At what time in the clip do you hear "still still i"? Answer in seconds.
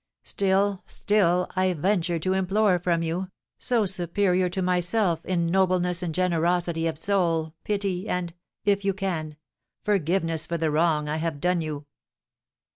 0.23-1.71